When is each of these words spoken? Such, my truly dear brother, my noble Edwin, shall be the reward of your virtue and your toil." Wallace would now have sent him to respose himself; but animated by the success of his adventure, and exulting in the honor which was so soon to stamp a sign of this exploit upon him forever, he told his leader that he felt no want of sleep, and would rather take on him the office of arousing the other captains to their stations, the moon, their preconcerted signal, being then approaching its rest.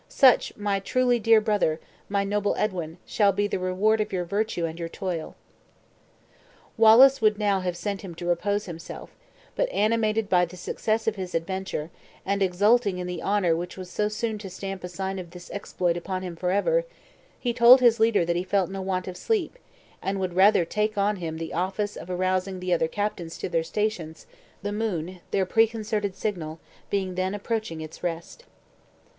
Such, 0.09 0.57
my 0.57 0.79
truly 0.79 1.19
dear 1.19 1.39
brother, 1.39 1.79
my 2.09 2.23
noble 2.23 2.55
Edwin, 2.55 2.97
shall 3.05 3.31
be 3.31 3.45
the 3.45 3.59
reward 3.59 4.01
of 4.01 4.11
your 4.11 4.25
virtue 4.25 4.65
and 4.65 4.79
your 4.79 4.89
toil." 4.89 5.35
Wallace 6.75 7.21
would 7.21 7.37
now 7.37 7.59
have 7.59 7.77
sent 7.77 8.01
him 8.01 8.15
to 8.15 8.25
respose 8.25 8.65
himself; 8.65 9.11
but 9.55 9.69
animated 9.69 10.27
by 10.27 10.45
the 10.45 10.57
success 10.57 11.05
of 11.05 11.17
his 11.17 11.35
adventure, 11.35 11.91
and 12.25 12.41
exulting 12.41 12.97
in 12.97 13.05
the 13.05 13.21
honor 13.21 13.55
which 13.55 13.77
was 13.77 13.91
so 13.91 14.07
soon 14.07 14.39
to 14.39 14.49
stamp 14.49 14.83
a 14.83 14.89
sign 14.89 15.19
of 15.19 15.29
this 15.29 15.51
exploit 15.51 15.95
upon 15.95 16.23
him 16.23 16.35
forever, 16.35 16.83
he 17.39 17.53
told 17.53 17.79
his 17.79 17.99
leader 17.99 18.25
that 18.25 18.35
he 18.35 18.43
felt 18.43 18.71
no 18.71 18.81
want 18.81 19.07
of 19.07 19.15
sleep, 19.15 19.59
and 20.01 20.19
would 20.19 20.33
rather 20.33 20.65
take 20.65 20.97
on 20.97 21.17
him 21.17 21.37
the 21.37 21.53
office 21.53 21.95
of 21.95 22.09
arousing 22.09 22.59
the 22.59 22.73
other 22.73 22.87
captains 22.87 23.37
to 23.37 23.47
their 23.47 23.61
stations, 23.63 24.25
the 24.63 24.71
moon, 24.71 25.19
their 25.29 25.45
preconcerted 25.45 26.15
signal, 26.15 26.59
being 26.89 27.13
then 27.13 27.35
approaching 27.35 27.81
its 27.81 28.01
rest. 28.01 28.45